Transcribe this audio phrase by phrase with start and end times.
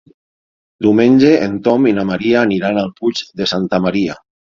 [0.85, 4.23] Diumenge en Tom i na Maria aniran al Puig de Santa Maria.